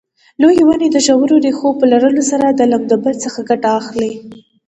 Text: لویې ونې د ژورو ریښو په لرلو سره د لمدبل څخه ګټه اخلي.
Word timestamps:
لویې 0.41 0.63
ونې 0.65 0.87
د 0.91 0.97
ژورو 1.05 1.35
ریښو 1.45 1.69
په 1.79 1.85
لرلو 1.91 2.23
سره 2.31 2.45
د 2.49 2.61
لمدبل 2.71 3.13
څخه 3.23 3.39
ګټه 3.49 3.69
اخلي. 3.79 4.11